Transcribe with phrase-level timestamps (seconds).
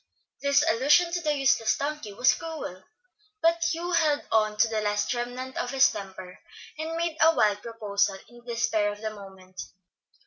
[0.41, 2.85] This allusion to the useless donkey was cruel,
[3.39, 6.39] but Hugh held on to the last remnant of his temper,
[6.79, 9.61] and made a wild proposal in the despair of the moment.